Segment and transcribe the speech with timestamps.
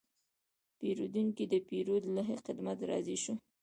[0.77, 3.33] پیرودونکی د پیرود له خدمت راضي شو.